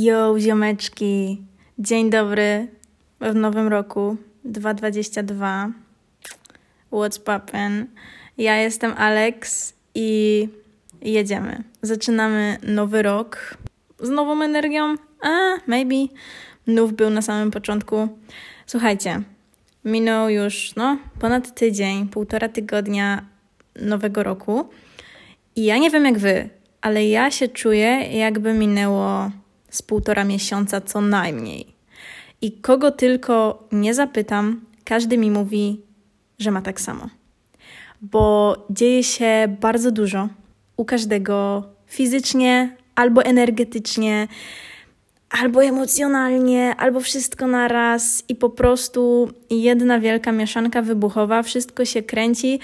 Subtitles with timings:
[0.00, 1.42] Yo, ziomeczki!
[1.78, 2.66] Dzień dobry
[3.20, 5.70] w nowym roku 2022.
[6.92, 7.84] What's poppin'?
[8.36, 10.48] Ja jestem Alex i
[11.02, 11.62] jedziemy.
[11.82, 13.58] Zaczynamy nowy rok
[14.00, 14.94] z nową energią.
[15.20, 15.28] A,
[15.66, 16.14] maybe.
[16.66, 18.08] Nów był na samym początku.
[18.66, 19.22] Słuchajcie,
[19.84, 23.24] minął już no, ponad tydzień, półtora tygodnia
[23.80, 24.68] nowego roku.
[25.56, 26.48] I ja nie wiem jak wy,
[26.80, 27.88] ale ja się czuję,
[28.18, 29.30] jakby minęło
[29.70, 31.66] z półtora miesiąca co najmniej.
[32.42, 35.80] I kogo tylko nie zapytam, każdy mi mówi,
[36.38, 37.08] że ma tak samo.
[38.02, 40.28] Bo dzieje się bardzo dużo
[40.76, 44.28] u każdego fizycznie albo energetycznie,
[45.30, 52.02] albo emocjonalnie, albo wszystko na raz i po prostu jedna wielka mieszanka wybuchowa, wszystko się
[52.02, 52.60] kręci.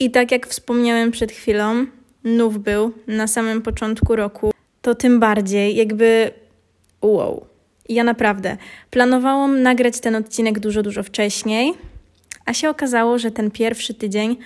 [0.00, 1.86] I tak jak wspomniałem przed chwilą,
[2.24, 4.52] nów był na samym początku roku,
[4.88, 6.30] to tym bardziej jakby
[7.02, 7.46] wow.
[7.88, 8.56] Ja naprawdę
[8.90, 11.74] planowałam nagrać ten odcinek dużo, dużo wcześniej,
[12.44, 14.36] a się okazało, że ten pierwszy tydzień,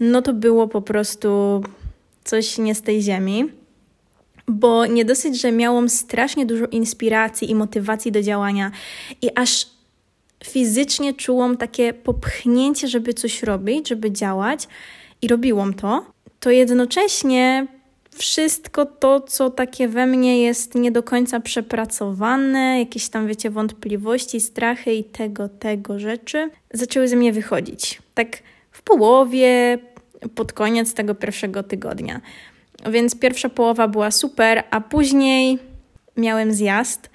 [0.00, 1.62] no to było po prostu
[2.24, 3.44] coś nie z tej ziemi,
[4.48, 8.70] bo nie dosyć, że miałam strasznie dużo inspiracji i motywacji do działania
[9.22, 9.66] i aż
[10.44, 14.68] fizycznie czułam takie popchnięcie, żeby coś robić, żeby działać
[15.22, 16.06] i robiłam to,
[16.40, 17.75] to jednocześnie
[18.16, 24.40] wszystko to, co takie we mnie jest nie do końca przepracowane, jakieś tam, wiecie, wątpliwości,
[24.40, 28.02] strachy i tego, tego rzeczy, zaczęły ze mnie wychodzić.
[28.14, 28.38] Tak
[28.70, 29.78] w połowie,
[30.34, 32.20] pod koniec tego pierwszego tygodnia.
[32.90, 35.58] Więc pierwsza połowa była super, a później
[36.16, 37.10] miałem zjazd,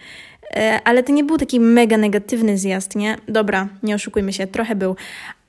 [0.55, 3.17] e, ale to nie był taki mega negatywny zjazd, nie?
[3.27, 4.95] Dobra, nie oszukujmy się, trochę był,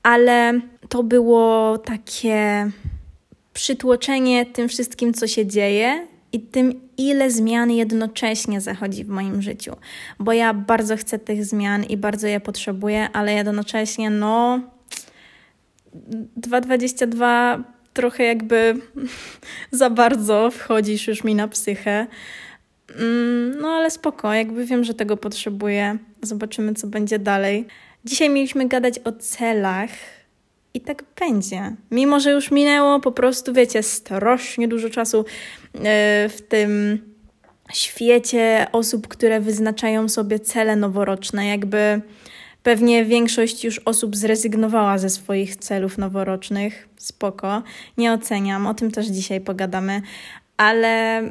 [0.03, 0.59] ale
[0.89, 2.69] to było takie
[3.53, 9.75] przytłoczenie tym wszystkim, co się dzieje i tym, ile zmian jednocześnie zachodzi w moim życiu.
[10.19, 14.59] Bo ja bardzo chcę tych zmian i bardzo je potrzebuję, ale jednocześnie, no,
[16.41, 18.75] 2,22 trochę jakby
[19.71, 22.07] za bardzo wchodzisz już mi na psychę.
[22.99, 25.97] Mm, no ale spoko, jakby wiem, że tego potrzebuję.
[26.21, 27.67] Zobaczymy, co będzie dalej.
[28.05, 29.89] Dzisiaj mieliśmy gadać o celach
[30.73, 31.75] i tak będzie.
[31.91, 37.01] Mimo, że już minęło po prostu, wiecie, strasznie dużo czasu e, w tym
[37.73, 42.01] świecie osób, które wyznaczają sobie cele noworoczne, jakby
[42.63, 46.87] pewnie większość już osób zrezygnowała ze swoich celów noworocznych.
[46.97, 47.63] Spoko,
[47.97, 50.01] nie oceniam, o tym też dzisiaj pogadamy,
[50.57, 51.21] ale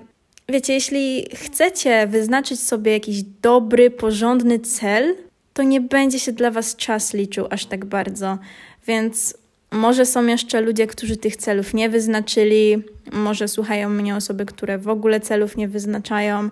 [0.48, 5.14] wiecie, jeśli chcecie wyznaczyć sobie jakiś dobry, porządny cel,
[5.52, 8.38] to nie będzie się dla Was czas liczył aż tak bardzo.
[8.86, 9.34] Więc
[9.70, 12.82] może są jeszcze ludzie, którzy tych celów nie wyznaczyli,
[13.12, 16.48] może słuchają mnie osoby, które w ogóle celów nie wyznaczają.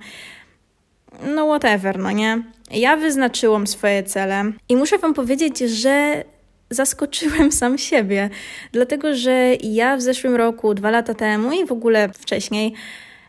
[1.34, 2.42] No, whatever, no nie?
[2.70, 6.24] Ja wyznaczyłam swoje cele i muszę Wam powiedzieć, że
[6.70, 8.30] zaskoczyłem sam siebie,
[8.72, 12.74] dlatego że ja w zeszłym roku, dwa lata temu i w ogóle wcześniej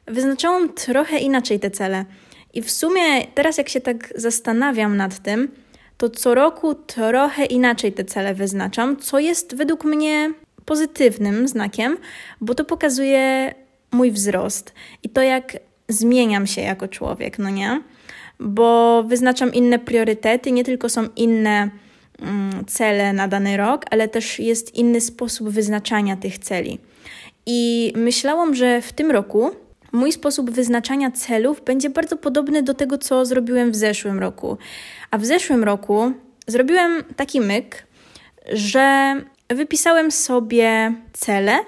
[0.07, 2.05] wyznaczałam trochę inaczej te cele.
[2.53, 5.51] I w sumie teraz, jak się tak zastanawiam nad tym,
[6.01, 10.33] to co roku trochę inaczej te cele wyznaczam, co jest według mnie
[10.65, 11.97] pozytywnym znakiem,
[12.41, 13.53] bo to pokazuje
[13.91, 14.73] mój wzrost
[15.03, 15.57] i to, jak
[15.89, 17.81] zmieniam się jako człowiek, no nie?
[18.39, 21.69] Bo wyznaczam inne priorytety, nie tylko są inne
[22.21, 26.79] mm, cele na dany rok, ale też jest inny sposób wyznaczania tych celi.
[27.45, 29.51] I myślałam, że w tym roku
[29.91, 34.57] mój sposób wyznaczania celów będzie bardzo podobny do tego, co zrobiłem w zeszłym roku.
[35.11, 36.11] A w zeszłym roku
[36.47, 37.87] zrobiłem taki myk,
[38.53, 39.15] że
[39.49, 41.59] wypisałem sobie cele,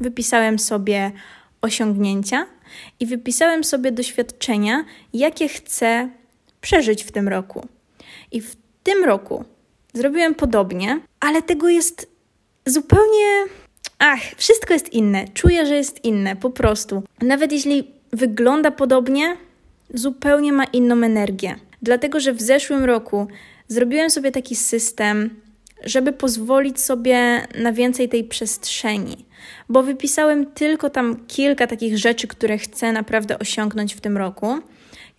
[0.00, 1.12] wypisałem sobie
[1.60, 2.46] osiągnięcia
[3.00, 4.84] i wypisałem sobie doświadczenia,
[5.14, 6.08] jakie chcę
[6.60, 7.68] przeżyć w tym roku.
[8.32, 9.44] I w tym roku
[9.92, 12.10] zrobiłem podobnie, ale tego jest
[12.66, 13.44] zupełnie.
[14.02, 15.24] Ach, wszystko jest inne.
[15.34, 17.02] Czuję, że jest inne, po prostu.
[17.22, 19.36] Nawet jeśli wygląda podobnie,
[19.94, 21.56] zupełnie ma inną energię.
[21.82, 23.26] Dlatego, że w zeszłym roku
[23.68, 25.40] zrobiłem sobie taki system,
[25.84, 29.26] żeby pozwolić sobie na więcej tej przestrzeni,
[29.68, 34.58] bo wypisałem tylko tam kilka takich rzeczy, które chcę naprawdę osiągnąć w tym roku.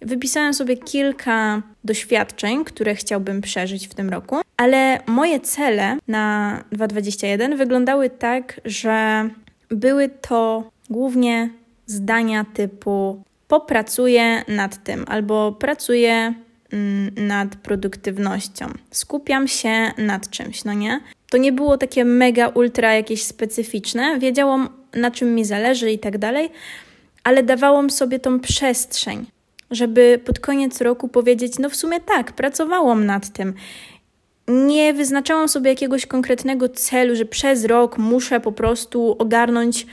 [0.01, 7.57] Wypisałem sobie kilka doświadczeń, które chciałbym przeżyć w tym roku, ale moje cele na 2021
[7.57, 9.29] wyglądały tak, że
[9.69, 11.49] były to głównie
[11.85, 16.33] zdania typu popracuję nad tym albo pracuję
[16.73, 18.65] Mm, nad produktywnością.
[18.91, 21.01] Skupiam się nad czymś, no nie?
[21.29, 24.19] To nie było takie mega, ultra jakieś specyficzne.
[24.19, 26.49] Wiedziałam, na czym mi zależy i tak dalej,
[27.23, 29.25] ale dawałam sobie tą przestrzeń.
[29.71, 33.53] żeby pod koniec roku powiedzieć: No, w sumie tak, pracowałam nad tym.
[34.47, 39.85] Nie wyznaczałam sobie jakiegoś konkretnego celu, że przez rok muszę po prostu ogarnąć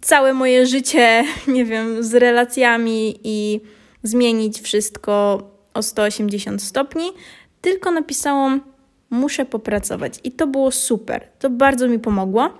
[0.00, 3.60] całe moje życie, nie wiem, z relacjami i
[4.02, 5.42] zmienić wszystko
[5.74, 7.10] o 180 stopni,
[7.60, 8.60] tylko napisałam:
[9.10, 10.20] Muszę popracować.
[10.24, 11.28] I to było super.
[11.38, 12.50] To bardzo mi pomogło.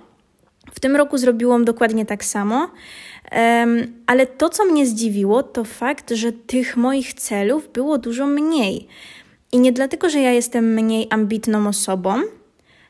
[0.73, 2.69] W tym roku zrobiłam dokładnie tak samo.
[3.31, 8.87] Um, ale to, co mnie zdziwiło, to fakt, że tych moich celów było dużo mniej.
[9.53, 12.15] I nie dlatego, że ja jestem mniej ambitną osobą,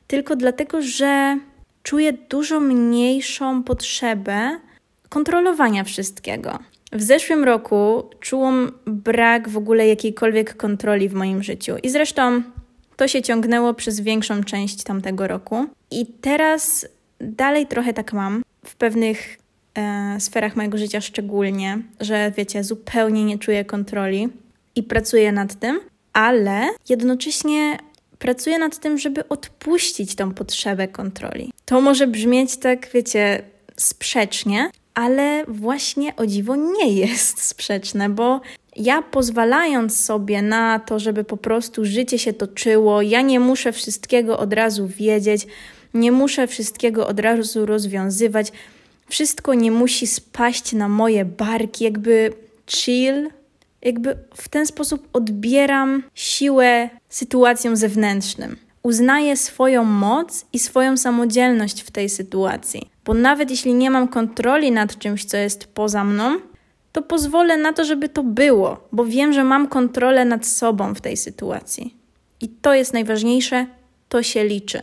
[0.08, 1.38] tylko dlatego, że
[1.84, 4.60] czuję dużo mniejszą potrzebę
[5.10, 6.60] kontrolowania wszystkiego.
[6.92, 11.76] W zeszłym roku czułam brak w ogóle jakiejkolwiek kontroli w moim życiu.
[11.84, 12.42] I zresztą
[12.96, 15.66] to się ciągnęło przez większą część tamtego roku.
[15.92, 16.88] I teraz
[17.20, 18.44] dalej trochę tak mam.
[18.66, 19.38] W pewnych
[19.76, 24.30] e, sferach mojego życia szczególnie, że wiecie, zupełnie nie czuję kontroli
[24.76, 25.80] i pracuję nad tym,
[26.14, 27.78] ale jednocześnie
[28.20, 31.52] pracuję nad tym, żeby odpuścić tą potrzebę kontroli.
[31.66, 33.44] To może brzmieć tak, wiecie,
[33.78, 38.42] sprzecznie, ale właśnie o dziwo nie jest sprzeczne, bo
[38.76, 44.40] ja pozwalając sobie na to, żeby po prostu życie się toczyło, ja nie muszę wszystkiego
[44.40, 45.48] od razu wiedzieć,
[45.94, 48.52] nie muszę wszystkiego od razu rozwiązywać,
[49.10, 52.34] wszystko nie musi spaść na moje barki, jakby
[52.68, 53.30] chill,
[53.84, 58.58] jakby w ten sposób odbieram siłę sytuacjom zewnętrznym.
[58.84, 62.90] Uznaję swoją moc i swoją samodzielność w tej sytuacji.
[63.06, 66.40] Bo nawet jeśli nie mam kontroli nad czymś, co jest poza mną,
[66.92, 71.02] to pozwolę na to, żeby to było, bo wiem, że mam kontrolę nad sobą w
[71.02, 71.96] tej sytuacji.
[72.42, 73.66] I to jest najważniejsze,
[74.10, 74.82] to się liczy.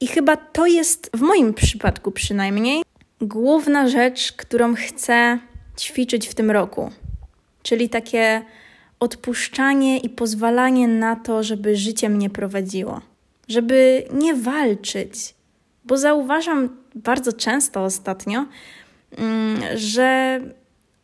[0.00, 2.82] I chyba to jest, w moim przypadku przynajmniej,
[3.20, 5.38] główna rzecz, którą chcę
[5.78, 6.90] ćwiczyć w tym roku.
[7.62, 8.42] Czyli takie
[9.00, 13.00] odpuszczanie i pozwalanie na to, żeby życie mnie prowadziło.
[13.48, 15.34] Żeby nie walczyć,
[15.84, 18.46] bo zauważam bardzo często ostatnio,
[19.18, 20.40] mm, że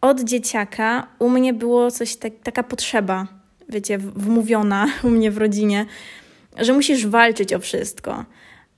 [0.00, 3.26] od dzieciaka u mnie było coś tak, taka potrzeba,
[3.68, 5.86] wiecie, wmówiona u mnie w rodzinie,
[6.58, 8.24] że musisz walczyć o wszystko.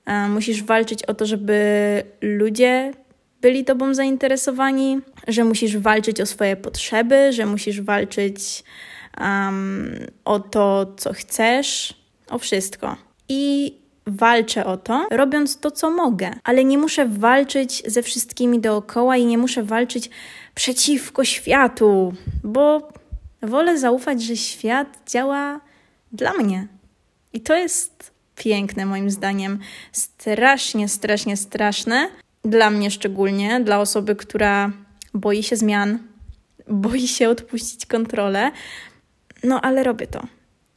[0.05, 1.59] E, musisz walczyć o to, żeby
[2.21, 2.93] ludzie
[3.41, 8.63] byli tobą zainteresowani, że musisz walczyć o swoje potrzeby, że musisz walczyć
[9.21, 9.93] um,
[10.25, 11.93] o to, co chcesz,
[12.29, 12.95] o wszystko.
[13.29, 13.73] I
[14.07, 19.25] walczę o to, robiąc to, co mogę, ale nie muszę walczyć ze wszystkimi dookoła i
[19.25, 20.09] nie muszę walczyć
[20.55, 22.13] przeciwko światu,
[22.43, 22.89] bo
[23.41, 25.59] wolę zaufać, że świat działa
[26.11, 26.67] dla mnie.
[27.33, 29.59] I to jest piękne, moim zdaniem.
[29.91, 32.09] Strasznie, strasznie straszne.
[32.49, 34.71] Dla mnie szczególnie, dla osoby, która
[35.13, 35.99] boi się zmian,
[36.83, 38.51] boi się odpuścić kontrolę.
[39.43, 40.27] No ale robię to.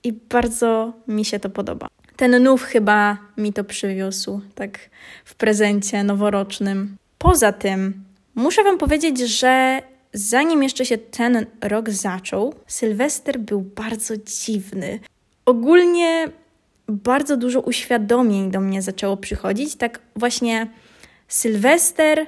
[0.05, 1.89] I bardzo mi się to podoba.
[2.17, 4.79] Ten nów chyba mi to przywiózł, tak
[5.25, 6.97] w prezencie noworocznym.
[7.19, 8.05] Poza tym,
[8.35, 9.83] muszę Wam powiedzieć, że
[10.13, 15.01] zanim jeszcze się ten rok zaczął, Sylwester był bardzo dziwny.
[15.47, 16.29] Ogólnie
[16.89, 20.67] bardzo dużo uświadomień do mnie zaczęło przychodzić, tak właśnie
[21.29, 22.27] Sylwester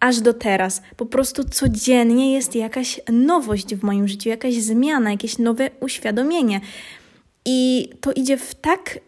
[0.00, 0.82] aż do teraz.
[0.96, 6.60] Po prostu codziennie jest jakaś nowość w moim życiu, jakaś zmiana, jakieś nowe uświadomienie.
[7.44, 8.98] I to idzie w tak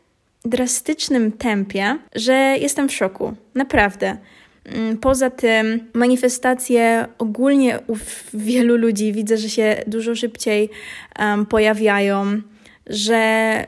[0.45, 3.35] drastycznym tempie, że jestem w szoku.
[3.55, 4.17] Naprawdę.
[4.65, 7.97] Mm, poza tym, manifestacje ogólnie u
[8.35, 10.71] wielu ludzi widzę, że się dużo szybciej
[11.19, 12.43] um, pojawiają,
[12.87, 13.67] że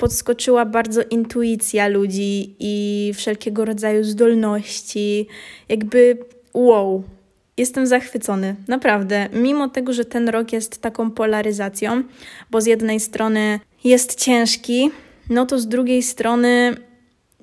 [0.00, 5.26] podskoczyła bardzo intuicja ludzi i wszelkiego rodzaju zdolności.
[5.68, 6.18] Jakby
[6.54, 7.02] wow,
[7.56, 9.28] jestem zachwycony, naprawdę.
[9.32, 12.02] Mimo tego, że ten rok jest taką polaryzacją,
[12.50, 14.90] bo z jednej strony jest ciężki,
[15.30, 16.76] no to z drugiej strony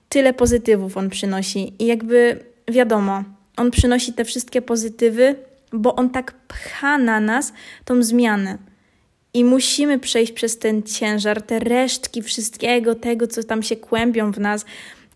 [0.09, 1.73] tyle pozytywów on przynosi.
[1.79, 3.23] I jakby wiadomo,
[3.57, 5.35] on przynosi te wszystkie pozytywy,
[5.73, 7.53] bo on tak pcha na nas
[7.85, 8.57] tą zmianę.
[9.37, 14.39] I musimy przejść przez ten ciężar, te resztki wszystkiego tego, co tam się kłębią w
[14.39, 14.65] nas,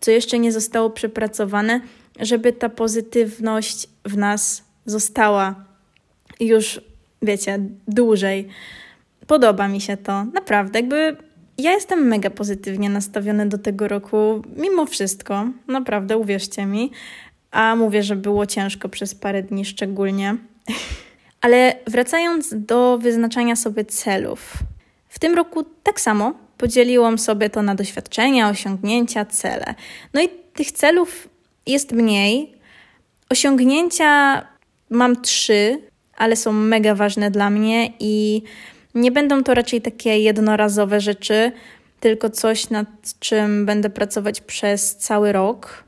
[0.00, 1.80] co jeszcze nie zostało przepracowane,
[2.20, 5.64] żeby ta pozytywność w nas została
[6.40, 6.80] już,
[7.22, 8.48] wiecie, dłużej.
[9.26, 10.78] Podoba mi się to, naprawdę.
[10.78, 11.16] Jakby
[11.58, 16.90] ja jestem mega pozytywnie nastawiona do tego roku, mimo wszystko, naprawdę, uwierzcie mi.
[17.50, 20.36] A mówię, że było ciężko przez parę dni szczególnie.
[21.42, 24.52] Ale wracając do wyznaczania sobie celów.
[25.08, 29.74] W tym roku tak samo podzieliłam sobie to na doświadczenia, osiągnięcia, cele.
[30.14, 31.28] No i tych celów
[31.66, 32.54] jest mniej.
[33.30, 34.42] Osiągnięcia
[34.90, 35.78] mam trzy,
[36.16, 38.42] ale są mega ważne dla mnie i
[38.94, 41.52] Nie będą to raczej takie jednorazowe rzeczy,
[42.00, 42.88] tylko coś, nad
[43.20, 45.84] czym będę pracować przez cały rok.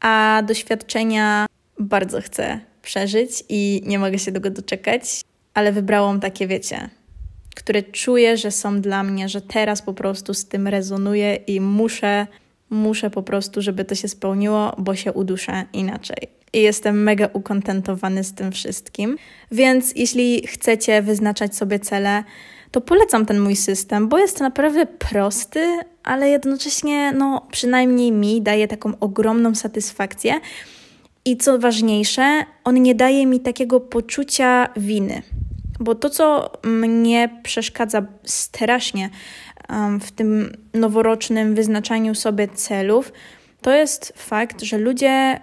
[0.00, 1.46] A doświadczenia
[1.78, 5.20] bardzo chcę przeżyć i nie mogę się tego doczekać,
[5.54, 6.90] ale wybrałam takie, wiecie,
[7.56, 12.26] które czuję, że są dla mnie, że teraz po prostu z tym rezonuję i muszę,
[12.70, 16.28] muszę po prostu, żeby to się spełniło, bo się uduszę inaczej.
[16.52, 19.16] I jestem mega ukontentowany z tym wszystkim.
[19.52, 22.24] Więc jeśli chcecie wyznaczać sobie cele,
[22.70, 28.68] to polecam ten mój system, bo jest naprawdę prosty, ale jednocześnie, no, przynajmniej mi daje
[28.68, 30.40] taką ogromną satysfakcję.
[31.24, 35.22] I co ważniejsze, on nie daje mi takiego poczucia winy.
[35.80, 39.10] Bo to, co mnie przeszkadza strasznie
[40.00, 43.12] w tym noworocznym wyznaczaniu sobie celów,
[43.60, 45.40] to jest fakt, że ludzie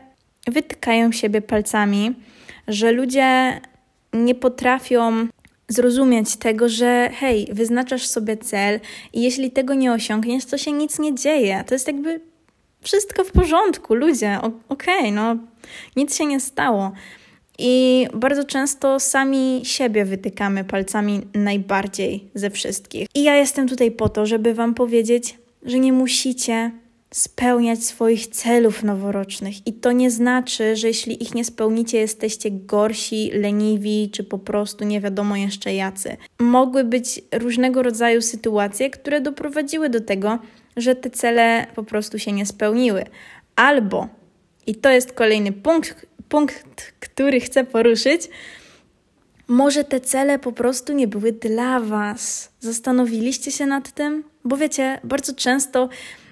[0.48, 2.16] wytykają siebie palcami,
[2.68, 3.62] że ludzie
[4.14, 5.28] nie potrafią
[5.68, 8.80] zrozumieć tego, że hej, wyznaczasz sobie cel
[9.14, 11.64] i jeśli tego nie osiągniesz, to się nic nie dzieje.
[11.68, 12.22] To jest jakby
[12.86, 14.40] wszystko w porządku, ludzie,
[14.70, 15.38] okej, okay, no
[15.96, 16.92] nic się nie stało.
[17.60, 23.08] I bardzo często sami siebie wytykamy palcami najbardziej ze wszystkich.
[23.16, 26.72] I ja jestem tutaj po to, żeby Wam powiedzieć, że nie musicie
[27.12, 29.68] spełniać swoich celów noworocznych.
[29.68, 34.86] I to nie znaczy, że jeśli ich nie spełnicie, jesteście gorsi, leniwi, czy po prostu
[34.86, 36.18] nie wiadomo jeszcze jacy.
[36.40, 40.40] Mogły być różnego rodzaju sytuacje, które doprowadziły do tego,
[40.78, 43.06] że te cele po prostu się nie spełniły.
[43.56, 44.08] Albo,
[44.68, 48.30] i to jest kolejny punkt, punkt, który chcę poruszyć,
[49.48, 52.52] może te cele po prostu nie były dla Was.
[52.60, 54.24] Zastanowiliście się nad tym?
[54.44, 55.90] Bo wiecie, bardzo często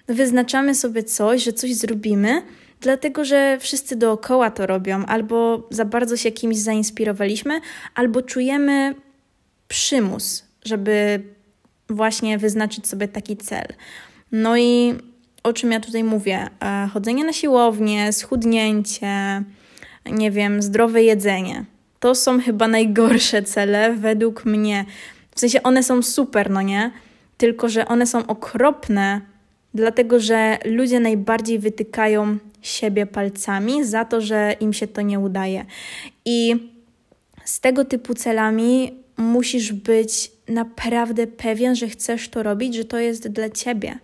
[0.08, 2.42] wyznaczamy sobie coś, że coś zrobimy,
[2.82, 7.62] dlatego że wszyscy dookoła to robią, albo za bardzo się kimś zainspirowaliśmy,
[7.96, 8.96] albo czujemy
[9.68, 11.24] przymus, żeby
[11.90, 13.68] właśnie wyznaczyć sobie taki cel.
[14.34, 14.94] No i
[15.44, 16.50] o czym ja tutaj mówię?
[16.62, 19.44] E, chodzenie na siłownię, schudnięcie,
[20.06, 21.66] nie wiem, zdrowe jedzenie.
[22.00, 24.86] To są chyba najgorsze cele według mnie.
[25.36, 26.92] W sensie one są super, no nie?
[27.38, 29.22] Tylko, że one są okropne,
[29.74, 35.66] dlatego że ludzie najbardziej wytykają siebie palcami za to, że im się to nie udaje.
[36.26, 36.56] I
[37.46, 43.28] z tego typu celami musisz być naprawdę pewien, że chcesz to robić, że to jest
[43.28, 44.00] dla ciebie.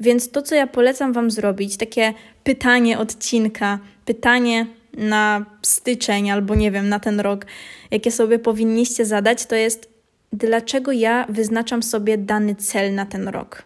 [0.00, 6.70] Więc to, co ja polecam Wam zrobić, takie pytanie odcinka, pytanie na styczeń albo nie
[6.70, 7.46] wiem, na ten rok,
[7.90, 9.96] jakie sobie powinniście zadać, to jest
[10.32, 13.62] dlaczego ja wyznaczam sobie dany cel na ten rok.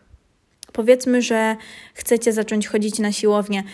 [0.73, 1.57] Powiedzmy, że
[1.95, 3.65] chcecie zacząć chodzić na siłownię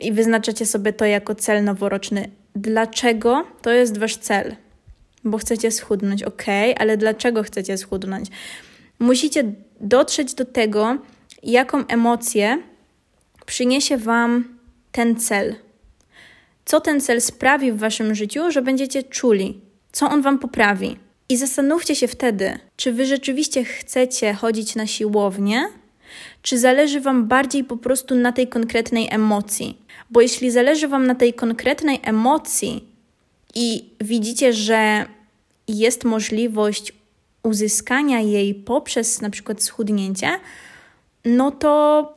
[0.00, 2.30] i wyznaczacie sobie to jako cel noworoczny.
[2.56, 4.56] Dlaczego to jest wasz cel?
[5.24, 6.42] Bo chcecie schudnąć, ok,
[6.78, 8.28] ale dlaczego chcecie schudnąć?
[8.98, 9.44] Musicie
[9.80, 10.98] dotrzeć do tego,
[11.42, 12.62] jaką emocję
[13.46, 14.58] przyniesie Wam
[14.92, 15.54] ten cel.
[16.64, 19.60] Co ten cel sprawi w Waszym życiu, że będziecie czuli,
[19.92, 20.96] co on Wam poprawi.
[21.28, 25.64] I zastanówcie się wtedy, czy Wy rzeczywiście chcecie chodzić na siłownię,
[26.42, 29.78] czy zależy Wam bardziej po prostu na tej konkretnej emocji.
[30.10, 32.84] Bo jeśli zależy Wam na tej konkretnej emocji
[33.54, 35.06] i widzicie, że
[35.68, 36.92] jest możliwość
[37.42, 40.28] uzyskania jej poprzez na przykład schudnięcie,
[41.24, 42.14] no to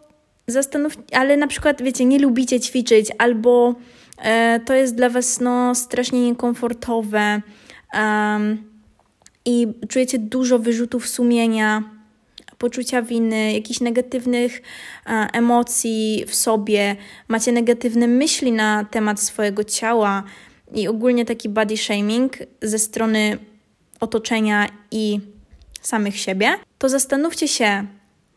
[0.47, 3.75] zastanów, ale na przykład, wiecie, nie lubicie ćwiczyć, albo
[4.17, 7.41] e, to jest dla Was no, strasznie niekomfortowe
[9.45, 11.83] i czujecie dużo wyrzutów sumienia,
[12.57, 14.62] poczucia winy, jakichś negatywnych
[15.05, 16.95] e, emocji w sobie,
[17.27, 20.24] macie negatywne myśli na temat swojego ciała
[20.74, 23.38] i ogólnie taki body shaming ze strony
[24.00, 25.19] otoczenia i
[25.81, 27.85] samych siebie, to zastanówcie się,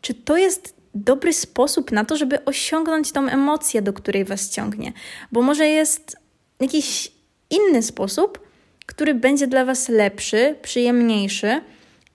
[0.01, 4.93] czy to jest dobry sposób na to, żeby osiągnąć tą emocję, do której was ciągnie?
[5.31, 6.17] Bo może jest
[6.59, 7.11] jakiś
[7.49, 8.39] inny sposób,
[8.85, 11.61] który będzie dla was lepszy, przyjemniejszy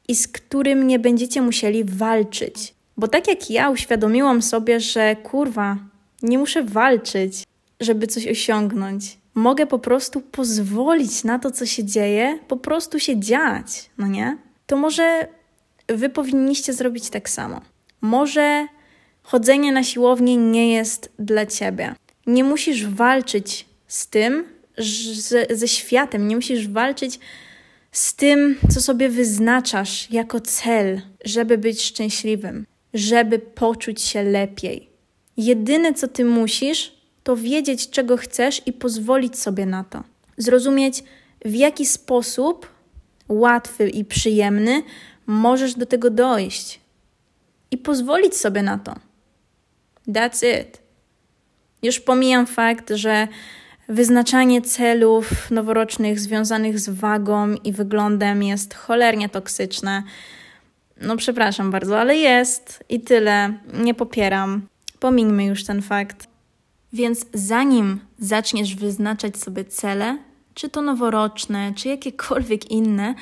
[0.09, 2.75] i z którym nie będziecie musieli walczyć.
[2.97, 5.77] Bo tak jak ja uświadomiłam sobie, że kurwa,
[6.23, 7.45] nie muszę walczyć,
[7.81, 9.19] żeby coś osiągnąć.
[9.35, 14.39] Mogę po prostu pozwolić na to, co się dzieje, po prostu się dziać, no nie?
[14.67, 15.29] To może
[15.89, 17.61] wy powinniście zrobić tak samo.
[18.05, 18.67] Może
[19.23, 21.95] chodzenie na siłownię nie jest dla ciebie.
[22.27, 24.45] Nie musisz walczyć z tym,
[25.51, 27.19] ze światem, nie musisz walczyć
[27.93, 34.89] z tym, co sobie wyznaczasz jako cel, żeby być szczęśliwym, żeby poczuć się lepiej.
[35.37, 36.93] Jedyne, co ty musisz,
[37.23, 40.03] to wiedzieć, czego chcesz i pozwolić sobie na to.
[40.37, 41.05] Zrozumieć,
[41.45, 42.69] w jaki sposób
[43.29, 44.83] łatwy i przyjemny,
[45.27, 46.84] możesz do tego dojść
[47.75, 48.95] i pozwolić sobie na to.
[50.09, 50.79] That's it.
[51.83, 53.29] Już pomijam fakt, że
[53.89, 60.03] wyznaczanie celów noworocznych związanych z wagą i wyglądem jest cholernie toksyczne.
[61.01, 63.59] No, przepraszam bardzo, ale jest i tyle.
[63.73, 64.67] Nie popieram.
[65.01, 66.29] Pomińmy już ten fakt.
[66.93, 70.19] Więc zanim zaczniesz wyznaczać sobie cele,
[70.55, 73.15] czy to noworoczne, czy jakiekolwiek inne,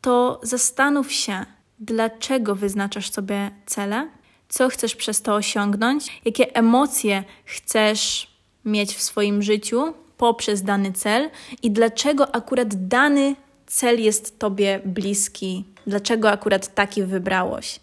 [0.00, 1.46] to zastanów się,
[1.82, 4.08] dlaczego wyznaczasz sobie cele,
[4.48, 8.32] co chcesz przez to osiągnąć, jakie emocje chcesz
[8.64, 11.30] mieć w swoim życiu poprzez dany cel
[11.62, 13.36] i dlaczego akurat dany
[13.66, 17.80] cel jest Tobie bliski, dlaczego akurat taki wybrałeś.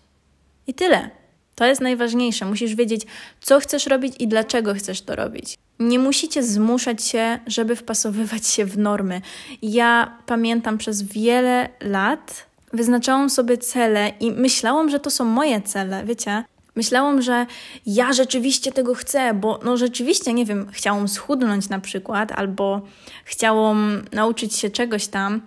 [0.67, 1.09] I tyle.
[1.55, 2.45] To jest najważniejsze.
[2.45, 3.01] Musisz wiedzieć,
[3.41, 5.57] co chcesz robić i dlaczego chcesz to robić.
[5.79, 9.21] Nie musicie zmuszać się, żeby wpasowywać się w normy.
[9.61, 16.05] Ja pamiętam przez wiele lat wyznaczałam sobie cele i myślałam, że to są moje cele,
[16.05, 16.43] wiecie?
[16.75, 17.45] Myślałam, że
[17.85, 22.81] ja rzeczywiście tego chcę, bo no rzeczywiście, nie wiem, chciałam schudnąć na przykład, albo
[23.25, 25.41] chciałam nauczyć się czegoś tam,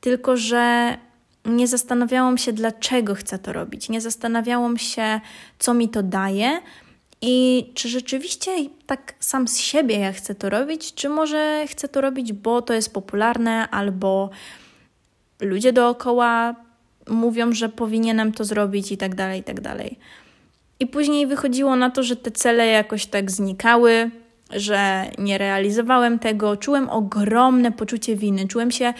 [0.00, 0.96] tylko że
[1.44, 3.88] nie zastanawiałam się, dlaczego chcę to robić.
[3.88, 5.20] Nie zastanawiałam się,
[5.58, 6.60] co mi to daje
[7.22, 8.50] i czy rzeczywiście
[8.86, 12.74] tak sam z siebie ja chcę to robić, czy może chcę to robić, bo to
[12.74, 14.30] jest popularne, albo
[15.40, 16.54] ludzie dookoła
[17.08, 19.98] mówią, że powinienem to zrobić i tak dalej, i tak dalej.
[20.80, 24.10] I później wychodziło na to, że te cele jakoś tak znikały,
[24.50, 26.56] że nie realizowałem tego.
[26.56, 28.94] Czułem ogromne poczucie winy, czułem się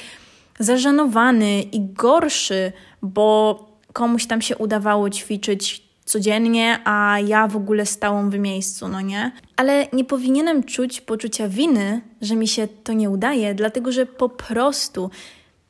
[0.59, 3.59] zażenowany i gorszy, bo
[3.93, 9.33] komuś tam się udawało ćwiczyć codziennie, a ja w ogóle stałam w miejscu, no nie?
[9.57, 14.29] Ale nie powinienem czuć poczucia winy, że mi się to nie udaje, dlatego że po
[14.29, 15.11] prostu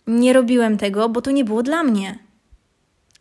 [0.07, 2.19] nie robiłem tego, bo to nie było dla mnie.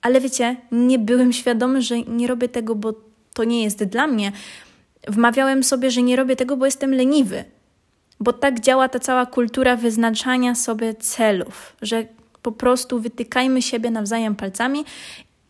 [0.03, 2.93] Ale wiecie, nie byłem świadomy, że nie robię tego, bo
[3.33, 4.31] to nie jest dla mnie.
[5.07, 7.43] Wmawiałem sobie, że nie robię tego, bo jestem leniwy.
[8.19, 12.05] Bo tak działa ta cała kultura wyznaczania sobie celów, że
[12.41, 14.85] po prostu wytykajmy siebie nawzajem palcami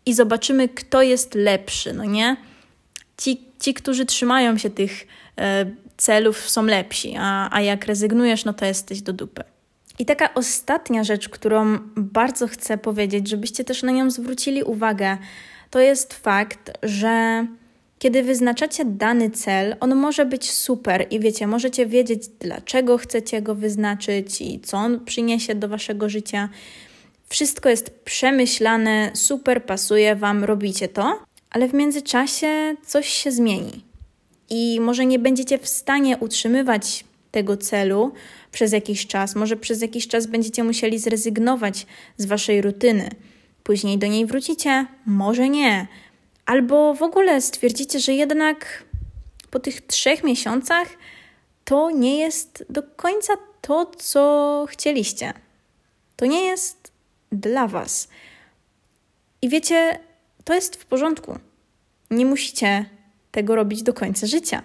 [0.06, 2.38] i zobaczymy, kto jest lepszy, no nie?
[3.18, 5.66] Ci, ci którzy trzymają się tych e,
[5.98, 9.44] celów, są lepsi, a, a jak rezygnujesz, no to jesteś do dupy.
[10.00, 15.18] I taka ostatnia rzecz, którą bardzo chcę powiedzieć, żebyście też na nią zwrócili uwagę,
[15.70, 17.46] to jest fakt, że
[18.00, 23.56] kiedy wyznaczacie dany cel, on może być super i wiecie, możecie wiedzieć, dlaczego chcecie go
[23.56, 26.50] wyznaczyć i co on przyniesie do waszego życia.
[27.30, 33.86] Wszystko jest przemyślane, super pasuje wam, robicie to, ale w międzyczasie coś się zmieni.
[34.50, 38.12] I może nie będziecie w stanie utrzymywać tego celu
[38.54, 41.86] przez jakiś czas, może przez jakiś czas będziecie musieli zrezygnować
[42.18, 43.10] z waszej rutyny.
[43.64, 45.88] Później do niej wrócicie, może nie.
[46.46, 48.84] Albo w ogóle stwierdzicie, że jednak
[49.50, 50.88] po tych trzech miesiącach
[51.66, 55.34] to nie jest do końca to, co chcieliście.
[56.16, 56.92] To nie jest
[57.32, 58.08] dla Was.
[59.42, 60.00] I wiecie,
[60.44, 61.40] to jest w porządku.
[62.12, 62.86] Nie musicie
[63.32, 64.62] tego robić do końca życia.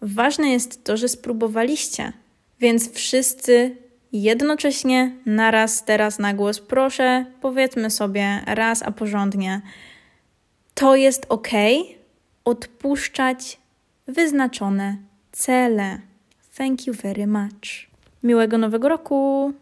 [0.00, 2.12] Ważne jest to, że spróbowaliście.
[2.60, 3.76] Więc wszyscy
[4.12, 9.60] jednocześnie, naraz, teraz na głos, proszę, powiedzmy sobie raz, a porządnie.
[10.74, 11.48] To jest ok,
[12.44, 13.58] odpuszczać
[14.06, 14.96] wyznaczone
[15.32, 15.98] cele.
[16.56, 17.90] Thank you very much.
[18.22, 19.52] Miłego Nowego Roku!